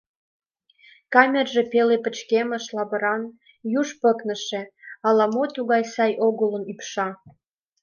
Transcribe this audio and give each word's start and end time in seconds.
Камерже 1.13 1.61
пеле 1.71 1.97
пычкемыш, 2.03 2.65
лавыран, 2.75 3.23
юж 3.79 3.87
пыкныше, 4.01 4.61
ала-мо 5.07 5.43
тугай 5.55 5.83
сай 5.93 6.13
огылын 6.27 6.63
ӱпша. 6.71 7.07